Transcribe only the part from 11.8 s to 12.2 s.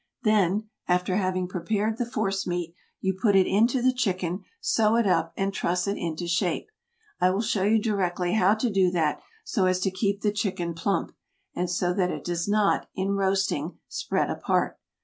that